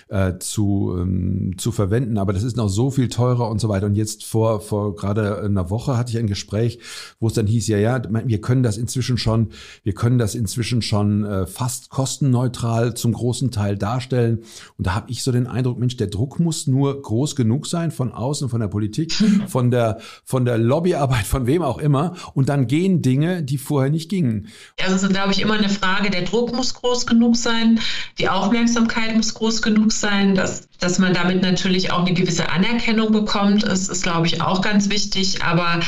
[0.09, 2.19] äh, zu, ähm, zu verwenden.
[2.19, 3.87] Aber das ist noch so viel teurer und so weiter.
[3.87, 6.79] Und jetzt vor, vor gerade einer Woche hatte ich ein Gespräch,
[7.19, 9.53] wo es dann hieß, ja, ja, wir können das inzwischen schon,
[9.85, 14.41] wir können das inzwischen schon äh, fast kostenneutral zum großen Teil darstellen.
[14.77, 17.91] Und da habe ich so den Eindruck, Mensch, der Druck muss nur groß genug sein
[17.91, 19.15] von außen, von der Politik,
[19.47, 22.17] von der, von der Lobbyarbeit, von wem auch immer.
[22.35, 24.49] Und dann gehen Dinge, die vorher nicht gingen.
[24.83, 27.81] Also es ist, glaube ich, immer eine Frage, der Druck muss groß genug sein,
[28.19, 33.13] die Aufmerksamkeit muss groß genug sein, dass, dass man damit natürlich auch eine gewisse Anerkennung
[33.13, 35.43] bekommt, ist, ist glaube ich, auch ganz wichtig.
[35.43, 35.81] Aber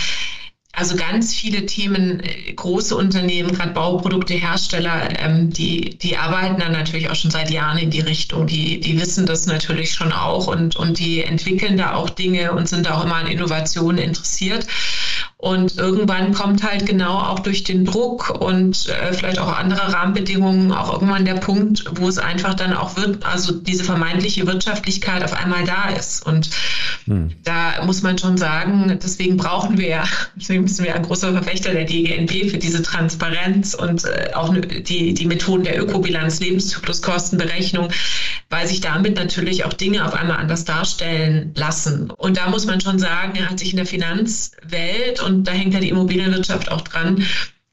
[0.79, 7.11] also ganz viele Themen, äh, große Unternehmen, gerade Bauproduktehersteller, ähm, die, die arbeiten dann natürlich
[7.11, 8.47] auch schon seit Jahren in die Richtung.
[8.47, 12.69] Die, die wissen das natürlich schon auch und, und die entwickeln da auch Dinge und
[12.69, 14.67] sind auch immer an Innovationen interessiert.
[15.41, 20.73] Und irgendwann kommt halt genau auch durch den Druck und äh, vielleicht auch andere Rahmenbedingungen
[20.73, 25.33] auch irgendwann der Punkt, wo es einfach dann auch wird, also diese vermeintliche Wirtschaftlichkeit auf
[25.33, 26.27] einmal da ist.
[26.27, 26.51] Und
[27.05, 27.31] hm.
[27.45, 31.73] da muss man schon sagen, deswegen brauchen wir ja, deswegen müssen wir ein großer Verfechter
[31.73, 37.89] der DGNB für diese Transparenz und äh, auch die, die Methoden der Ökobilanz, Lebenszykluskostenberechnung,
[38.51, 42.11] weil sich damit natürlich auch Dinge auf einmal anders darstellen lassen.
[42.11, 45.73] Und da muss man schon sagen, er hat sich in der Finanzwelt und da hängt
[45.73, 47.25] ja die Immobilienwirtschaft auch dran,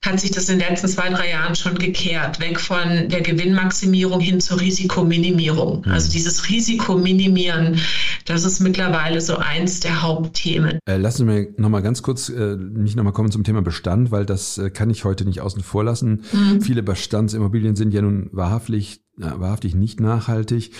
[0.06, 4.20] hat sich das in den letzten zwei, drei Jahren schon gekehrt, weg von der Gewinnmaximierung
[4.20, 5.84] hin zur Risikominimierung.
[5.86, 5.92] Mhm.
[5.92, 7.80] Also dieses Risikominimieren,
[8.26, 10.80] das ist mittlerweile so eins der Hauptthemen.
[10.86, 14.26] Äh, lassen Sie mir nochmal ganz kurz, äh, nicht nochmal kommen zum Thema Bestand, weil
[14.26, 16.24] das äh, kann ich heute nicht außen vor lassen.
[16.34, 16.62] Mhm.
[16.62, 20.72] Viele Bestandsimmobilien sind ja nun wahrhaftig wahrhaftig nicht nachhaltig.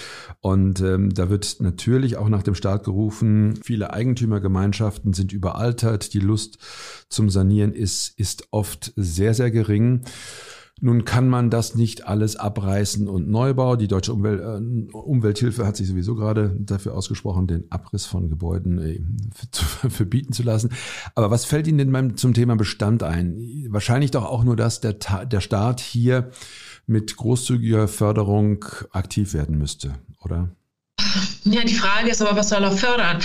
[0.42, 6.20] Und ähm, da wird natürlich auch nach dem Staat gerufen, viele Eigentümergemeinschaften sind überaltert, die
[6.20, 6.58] Lust
[7.10, 10.02] zum Sanieren ist, ist oft sehr, sehr gering.
[10.82, 13.78] Nun kann man das nicht alles abreißen und Neubau.
[13.78, 18.80] Die deutsche Umwelt, äh, Umwelthilfe hat sich sowieso gerade dafür ausgesprochen, den Abriss von Gebäuden
[18.80, 19.00] äh,
[19.52, 20.72] zu, verbieten zu lassen.
[21.16, 23.38] Aber was fällt Ihnen denn beim, zum Thema Bestand ein?
[23.70, 26.32] Wahrscheinlich doch auch nur, dass der, der Staat hier
[26.88, 30.50] mit großzügiger Förderung aktiv werden müsste, oder?
[31.44, 33.22] Ja, die Frage ist aber, was soll er fördern?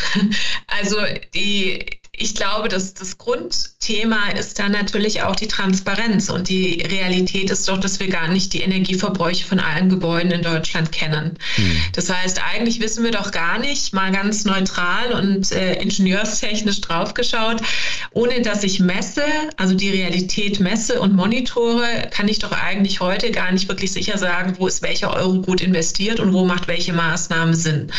[0.66, 0.96] Also
[1.35, 6.28] die ich glaube, dass das Grundthema ist dann natürlich auch die Transparenz.
[6.28, 10.42] Und die Realität ist doch, dass wir gar nicht die Energieverbräuche von allen Gebäuden in
[10.42, 11.38] Deutschland kennen.
[11.54, 11.76] Hm.
[11.94, 17.62] Das heißt, eigentlich wissen wir doch gar nicht, mal ganz neutral und äh, ingenieurstechnisch draufgeschaut,
[18.11, 19.24] ohne dass ich messe,
[19.56, 24.18] also die Realität messe und monitore, kann ich doch eigentlich heute gar nicht wirklich sicher
[24.18, 27.90] sagen, wo ist welcher Euro gut investiert und wo macht welche Maßnahmen Sinn.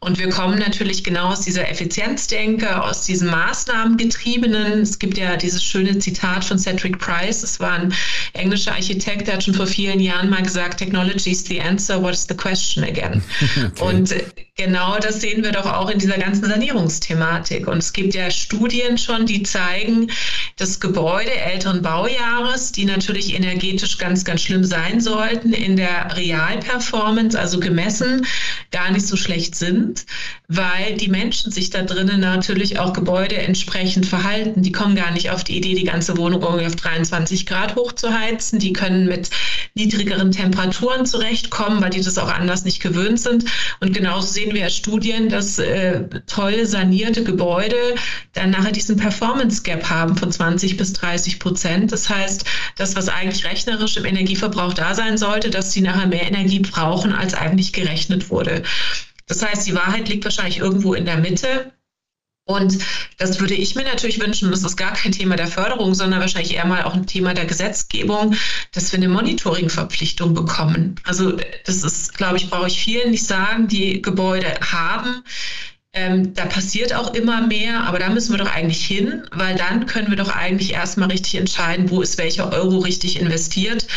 [0.00, 4.80] Und wir kommen natürlich genau aus dieser Effizienzdenke, aus diesem Maß Maßnahmengetriebenen.
[4.80, 7.42] Es gibt ja dieses schöne Zitat von Cedric Price.
[7.42, 7.94] Es war ein
[8.32, 12.12] englischer Architekt, der hat schon vor vielen Jahren mal gesagt, Technology is the answer, what
[12.12, 13.22] is the question again?
[13.60, 13.84] Okay.
[13.84, 14.14] Und
[14.56, 17.66] genau das sehen wir doch auch in dieser ganzen Sanierungsthematik.
[17.66, 20.10] Und es gibt ja Studien schon, die zeigen,
[20.56, 27.38] dass Gebäude älteren Baujahres, die natürlich energetisch ganz, ganz schlimm sein sollten, in der Realperformance,
[27.38, 28.26] also gemessen,
[28.70, 30.06] gar nicht so schlecht sind,
[30.48, 34.62] weil die Menschen sich da drinnen natürlich auch Gebäude entsprechend verhalten.
[34.62, 38.60] Die kommen gar nicht auf die Idee, die ganze Wohnung irgendwie auf 23 Grad hochzuheizen.
[38.60, 39.28] Die können mit
[39.74, 43.44] niedrigeren Temperaturen zurechtkommen, weil die das auch anders nicht gewöhnt sind.
[43.80, 47.96] Und genauso sehen wir Studien, dass äh, toll sanierte Gebäude
[48.34, 51.90] dann nachher diesen Performance Gap haben von 20 bis 30 Prozent.
[51.90, 52.44] Das heißt,
[52.76, 57.12] das, was eigentlich rechnerisch im Energieverbrauch da sein sollte, dass sie nachher mehr Energie brauchen,
[57.12, 58.62] als eigentlich gerechnet wurde.
[59.26, 61.72] Das heißt, die Wahrheit liegt wahrscheinlich irgendwo in der Mitte.
[62.50, 62.78] Und
[63.18, 66.54] das würde ich mir natürlich wünschen, das ist gar kein Thema der Förderung, sondern wahrscheinlich
[66.54, 68.34] eher mal auch ein Thema der Gesetzgebung,
[68.72, 70.96] dass wir eine Monitoring-Verpflichtung bekommen.
[71.04, 75.22] Also das ist, glaube ich, brauche ich vielen nicht sagen, die Gebäude haben.
[75.92, 79.86] Ähm, da passiert auch immer mehr, aber da müssen wir doch eigentlich hin, weil dann
[79.86, 83.88] können wir doch eigentlich erstmal richtig entscheiden, wo ist welcher Euro richtig investiert.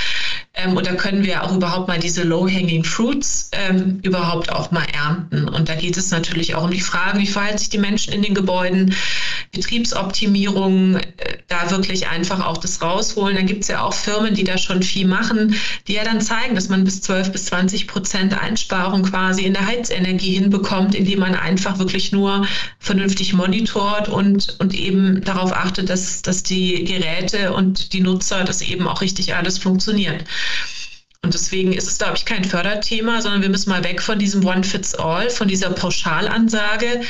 [0.55, 4.85] Ähm, und da können wir auch überhaupt mal diese low-hanging fruits ähm, überhaupt auch mal
[4.93, 5.47] ernten.
[5.47, 8.21] Und da geht es natürlich auch um die Frage, wie verhalten sich die Menschen in
[8.21, 8.95] den Gebäuden,
[9.51, 11.03] Betriebsoptimierung, äh,
[11.47, 13.35] da wirklich einfach auch das rausholen.
[13.35, 15.55] Dann gibt es ja auch Firmen, die da schon viel machen,
[15.87, 19.65] die ja dann zeigen, dass man bis 12 bis 20 Prozent Einsparung quasi in der
[19.65, 22.45] Heizenergie hinbekommt, indem man einfach wirklich nur
[22.77, 28.61] vernünftig monitort und, und eben darauf achtet, dass, dass die Geräte und die Nutzer, das
[28.61, 30.25] eben auch richtig alles funktioniert.
[31.23, 34.45] Und deswegen ist es, glaube ich, kein Förderthema, sondern wir müssen mal weg von diesem
[34.45, 37.01] One-Fits-All, von dieser Pauschalansage.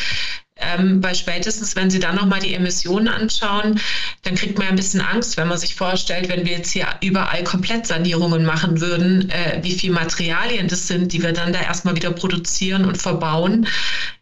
[0.55, 3.81] Ähm, weil spätestens, wenn Sie dann nochmal die Emissionen anschauen,
[4.21, 7.43] dann kriegt man ein bisschen Angst, wenn man sich vorstellt, wenn wir jetzt hier überall
[7.43, 12.11] Komplettsanierungen machen würden, äh, wie viel Materialien das sind, die wir dann da erstmal wieder
[12.11, 13.67] produzieren und verbauen,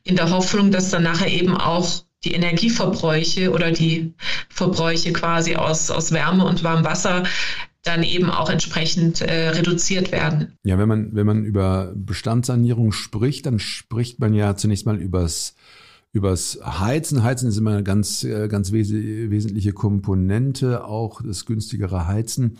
[0.03, 4.13] in der Hoffnung, dass dann nachher eben auch die Energieverbräuche oder die
[4.47, 7.23] Verbräuche quasi aus, aus Wärme und warmem Wasser
[7.83, 10.57] dann eben auch entsprechend äh, reduziert werden.
[10.63, 15.55] Ja, wenn man, wenn man über Bestandssanierung spricht, dann spricht man ja zunächst mal übers,
[16.11, 17.23] übers Heizen.
[17.23, 22.57] Heizen ist immer eine ganz, äh, ganz wes wesentliche Komponente, auch das günstigere Heizen.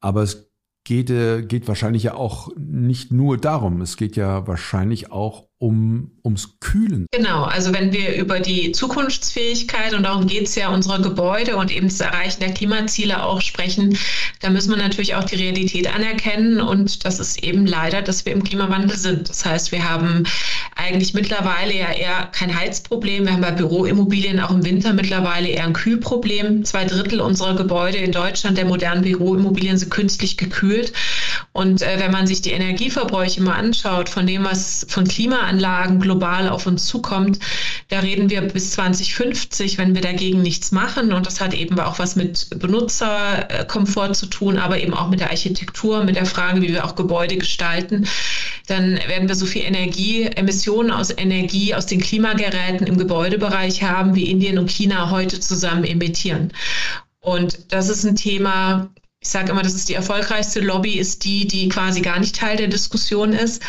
[0.00, 0.50] Aber es
[0.84, 3.80] geht, äh, geht wahrscheinlich ja auch nicht nur darum.
[3.80, 7.06] Es geht ja wahrscheinlich auch um, ums Kühlen.
[7.12, 11.70] Genau, also wenn wir über die Zukunftsfähigkeit und darum geht es ja unserer Gebäude und
[11.70, 13.96] eben das Erreichen der Klimaziele auch sprechen,
[14.40, 18.32] da müssen wir natürlich auch die Realität anerkennen und das ist eben leider, dass wir
[18.32, 19.28] im Klimawandel sind.
[19.28, 20.24] Das heißt, wir haben
[20.74, 23.26] eigentlich mittlerweile ja eher kein Heizproblem.
[23.26, 26.64] Wir haben bei Büroimmobilien auch im Winter mittlerweile eher ein Kühlproblem.
[26.64, 30.92] Zwei Drittel unserer Gebäude in Deutschland der modernen Büroimmobilien sind künstlich gekühlt.
[31.52, 36.00] Und äh, wenn man sich die Energieverbräuche mal anschaut, von dem, was von Klima Klimaanlagen
[36.00, 37.38] global auf uns zukommt.
[37.88, 41.12] Da reden wir bis 2050, wenn wir dagegen nichts machen.
[41.12, 45.30] Und das hat eben auch was mit Benutzerkomfort zu tun, aber eben auch mit der
[45.30, 48.06] Architektur, mit der Frage, wie wir auch Gebäude gestalten.
[48.66, 54.14] Dann werden wir so viel Energie, Emissionen aus Energie aus den Klimageräten im Gebäudebereich haben,
[54.14, 56.52] wie Indien und China heute zusammen emittieren.
[57.20, 61.46] Und das ist ein Thema, ich sage immer, das ist die erfolgreichste Lobby, ist die,
[61.46, 63.62] die quasi gar nicht Teil der Diskussion ist.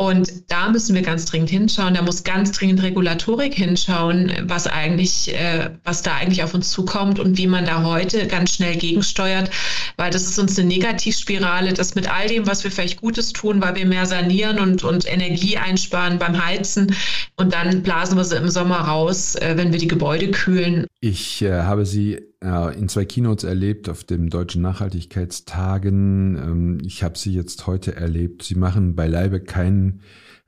[0.00, 1.92] Und da müssen wir ganz dringend hinschauen.
[1.92, 7.18] Da muss ganz dringend Regulatorik hinschauen, was eigentlich, äh, was da eigentlich auf uns zukommt
[7.18, 9.50] und wie man da heute ganz schnell gegensteuert,
[9.98, 13.60] weil das ist uns eine Negativspirale, dass mit all dem, was wir vielleicht Gutes tun,
[13.60, 16.94] weil wir mehr sanieren und, und Energie einsparen beim Heizen
[17.36, 20.86] und dann blasen wir sie im Sommer raus, äh, wenn wir die Gebäude kühlen.
[21.00, 26.36] Ich äh, habe Sie äh, in zwei Keynotes erlebt auf dem Deutschen Nachhaltigkeitstagen.
[26.36, 28.42] Ähm, ich habe Sie jetzt heute erlebt.
[28.42, 29.89] Sie machen beileibe keinen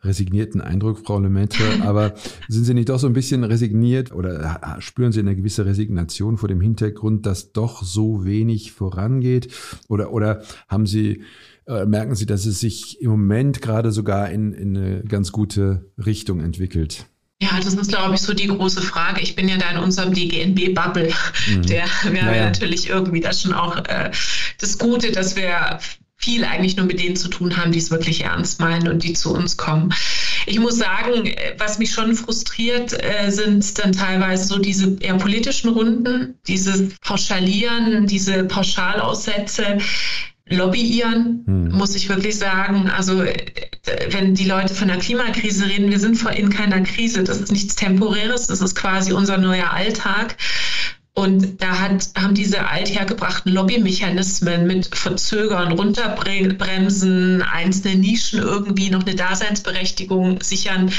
[0.04, 2.14] resignierten Eindruck, Frau Lemaitre, aber
[2.48, 6.48] sind Sie nicht doch so ein bisschen resigniert oder spüren Sie eine gewisse Resignation vor
[6.48, 9.52] dem Hintergrund, dass doch so wenig vorangeht?
[9.88, 11.22] Oder, oder haben Sie,
[11.66, 15.90] äh, merken Sie, dass es sich im Moment gerade sogar in, in eine ganz gute
[16.04, 17.06] Richtung entwickelt?
[17.42, 19.20] Ja, das ist, glaube ich, so die große Frage.
[19.20, 21.12] Ich bin ja da in unserem DGNB-Bubble.
[21.48, 21.62] Mhm.
[21.62, 22.24] Der, wir naja.
[22.24, 24.12] haben ja natürlich irgendwie das schon auch äh,
[24.60, 25.80] das Gute, dass wir
[26.22, 29.12] viel eigentlich nur mit denen zu tun haben, die es wirklich ernst meinen und die
[29.12, 29.92] zu uns kommen.
[30.46, 35.70] Ich muss sagen, was mich schon frustriert, äh, sind dann teilweise so diese eher politischen
[35.70, 39.78] Runden, dieses Pauschalieren, diese Pauschalaussätze
[40.48, 41.72] lobbyieren, hm.
[41.72, 42.90] muss ich wirklich sagen.
[42.90, 43.36] Also äh,
[44.10, 47.24] wenn die Leute von der Klimakrise reden, wir sind in keiner Krise.
[47.24, 50.36] Das ist nichts Temporäres, das ist quasi unser neuer Alltag.
[51.14, 59.14] Und da hat, haben diese althergebrachten Lobbymechanismen mit Verzögern, Runterbremsen, einzelne Nischen irgendwie noch eine
[59.14, 60.90] Daseinsberechtigung sichern,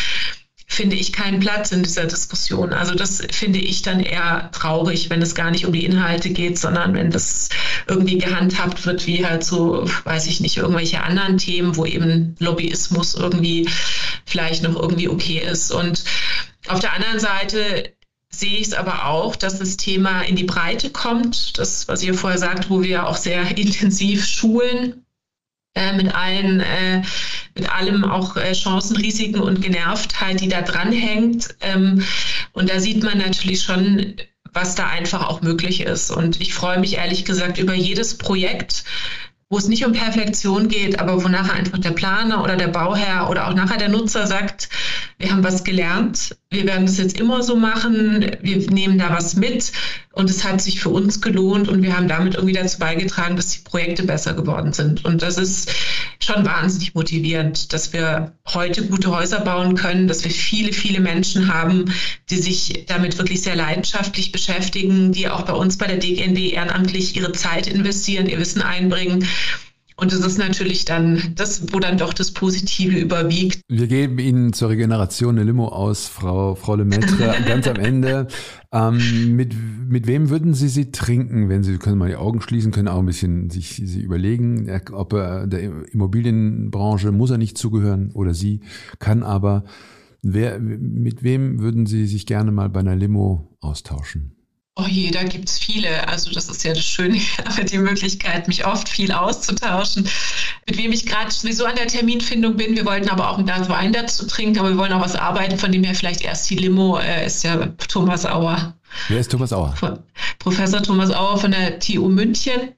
[0.67, 2.73] finde ich keinen Platz in dieser Diskussion.
[2.73, 6.57] Also das finde ich dann eher traurig, wenn es gar nicht um die Inhalte geht,
[6.57, 7.49] sondern wenn das
[7.87, 13.13] irgendwie gehandhabt wird wie halt so, weiß ich nicht, irgendwelche anderen Themen, wo eben Lobbyismus
[13.15, 13.69] irgendwie
[14.25, 15.71] vielleicht noch irgendwie okay ist.
[15.71, 16.03] Und
[16.67, 17.93] auf der anderen Seite
[18.33, 21.57] sehe ich es aber auch, dass das Thema in die Breite kommt.
[21.57, 25.05] Das, was ihr vorher sagt, wo wir auch sehr intensiv schulen,
[25.75, 27.01] äh, mit allen, äh,
[27.55, 31.55] mit allem auch äh, Chancen, Risiken und Genervtheit, die da dranhängt.
[31.61, 32.03] Ähm,
[32.51, 34.15] und da sieht man natürlich schon,
[34.51, 36.11] was da einfach auch möglich ist.
[36.11, 38.83] Und ich freue mich ehrlich gesagt über jedes Projekt,
[39.53, 43.29] wo es nicht um Perfektion geht, aber wo nachher einfach der Planer oder der Bauherr
[43.29, 44.67] oder auch nachher der Nutzer sagt,
[45.19, 49.35] wir haben was gelernt, wir werden das jetzt immer so machen, wir nehmen da was
[49.35, 49.71] mit
[50.13, 53.49] und es hat sich für uns gelohnt und wir haben damit irgendwie dazu beigetragen, dass
[53.49, 55.03] die Projekte besser geworden sind.
[55.05, 55.71] Und das ist
[56.19, 61.51] schon wahnsinnig motivierend, dass wir heute gute Häuser bauen können, dass wir viele, viele Menschen
[61.51, 61.91] haben,
[62.29, 67.15] die sich damit wirklich sehr leidenschaftlich beschäftigen, die auch bei uns bei der DGNB ehrenamtlich
[67.15, 69.27] ihre Zeit investieren, ihr Wissen einbringen
[70.03, 73.61] und es ist natürlich dann das, wo dann doch das Positive überwiegt.
[73.69, 78.27] Wir geben Ihnen zur Regeneration eine Limo aus, Frau, Frau Lemaitre, ganz am Ende.
[78.73, 79.55] Ähm, mit,
[79.87, 82.99] mit wem würden Sie sie trinken, wenn Sie, können mal die Augen schließen, können auch
[82.99, 88.59] ein bisschen sich sie überlegen, ob er der Immobilienbranche muss er nicht zugehören oder sie,
[88.99, 89.63] kann aber.
[90.25, 94.42] Wer, mit wem würden Sie sich gerne mal bei einer Limo austauschen?
[94.75, 96.07] Oh je, da gibt es viele.
[96.07, 100.09] Also das ist ja das Schöne, ich habe die Möglichkeit, mich oft viel auszutauschen.
[100.67, 102.75] Mit wem ich gerade sowieso an der Terminfindung bin.
[102.75, 105.59] Wir wollten aber auch ein Glas Wein dazu trinken, aber wir wollen auch was arbeiten,
[105.59, 108.73] von dem her vielleicht erst die Limo äh, ist ja Thomas Auer.
[109.09, 109.75] Wer ist Thomas Auer?
[110.39, 112.73] Professor Thomas Auer von der TU München,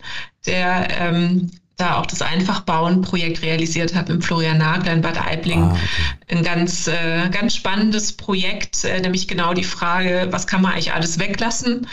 [0.46, 5.64] der ähm, da auch das Einfachbauen-Projekt realisiert habe im Florian Nagler in Bad Aibling.
[5.64, 6.38] Ah, okay.
[6.38, 10.94] Ein ganz, äh, ganz spannendes Projekt, äh, nämlich genau die Frage, was kann man eigentlich
[10.94, 11.88] alles weglassen?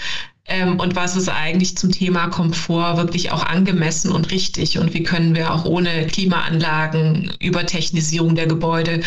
[0.44, 4.78] Ähm, und was ist eigentlich zum Thema Komfort wirklich auch angemessen und richtig?
[4.78, 9.02] Und wie können wir auch ohne Klimaanlagen, über Technisierung der Gebäude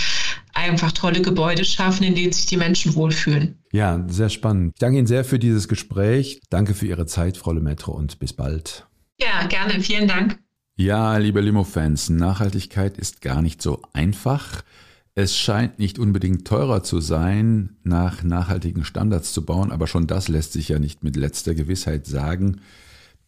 [0.54, 3.60] einfach tolle Gebäude schaffen, in denen sich die Menschen wohlfühlen?
[3.74, 4.74] Ja, sehr spannend.
[4.76, 6.40] Ich danke Ihnen sehr für dieses Gespräch.
[6.50, 8.88] Danke für Ihre Zeit, Frau Lemaitre, und bis bald.
[9.20, 9.82] Ja, gerne.
[9.82, 10.40] Vielen Dank.
[10.78, 14.62] Ja, liebe Limo-Fans, Nachhaltigkeit ist gar nicht so einfach.
[15.14, 20.28] Es scheint nicht unbedingt teurer zu sein, nach nachhaltigen Standards zu bauen, aber schon das
[20.28, 22.60] lässt sich ja nicht mit letzter Gewissheit sagen,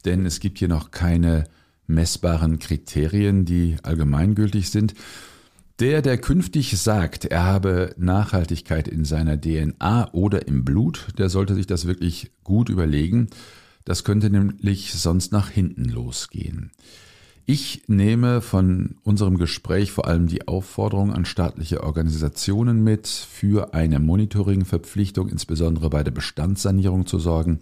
[0.03, 1.45] denn es gibt hier noch keine
[1.87, 4.93] messbaren Kriterien, die allgemeingültig sind.
[5.79, 11.55] Der, der künftig sagt, er habe Nachhaltigkeit in seiner DNA oder im Blut, der sollte
[11.55, 13.29] sich das wirklich gut überlegen.
[13.85, 16.71] Das könnte nämlich sonst nach hinten losgehen.
[17.49, 24.01] Ich nehme von unserem Gespräch vor allem die Aufforderung an staatliche Organisationen mit, für eine
[24.01, 27.61] Monitoring-Verpflichtung insbesondere bei der Bestandssanierung zu sorgen.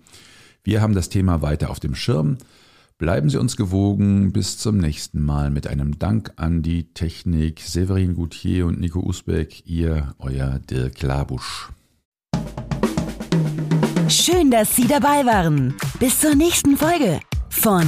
[0.64, 2.40] Wir haben das Thema weiter auf dem Schirm.
[2.98, 4.34] Bleiben Sie uns gewogen.
[4.34, 9.68] Bis zum nächsten Mal mit einem Dank an die Technik Severin Goutier und Nico Usbeck.
[9.68, 11.70] Ihr, euer Dirk Labusch.
[14.10, 15.76] Schön, dass Sie dabei waren.
[16.00, 17.20] Bis zur nächsten Folge
[17.50, 17.88] von